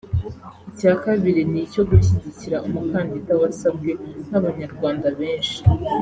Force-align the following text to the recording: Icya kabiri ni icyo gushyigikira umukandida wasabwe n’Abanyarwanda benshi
Icya 0.69 0.93
kabiri 1.03 1.41
ni 1.51 1.59
icyo 1.65 1.81
gushyigikira 1.89 2.57
umukandida 2.67 3.33
wasabwe 3.41 3.91
n’Abanyarwanda 4.29 5.07
benshi 5.19 5.59